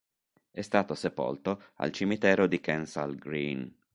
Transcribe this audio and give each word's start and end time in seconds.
È 0.49 0.61
stato 0.61 0.95
sepolto 0.95 1.65
al 1.75 1.91
cimitero 1.91 2.47
di 2.47 2.59
Kensal 2.59 3.13
Green. 3.13 3.71